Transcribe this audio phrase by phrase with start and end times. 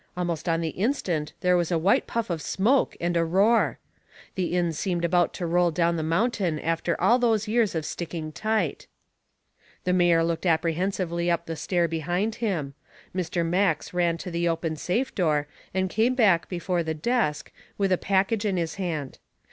[0.17, 3.77] Almost on the instant there was a white puff of smoke and a roar.
[4.33, 8.31] The inn seemed about to roll down the mountain after all those years of sticking
[8.31, 8.87] tight.
[9.83, 12.73] The mayor looked apprehensively up the stair behind him;
[13.15, 13.45] Mr.
[13.45, 17.95] Max ran to the open safe door and came back before the desk with a
[17.99, 19.19] package in his hand.